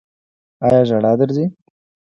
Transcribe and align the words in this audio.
ایا 0.65 0.81
ژړا 0.89 1.11
درځي؟ 1.19 1.45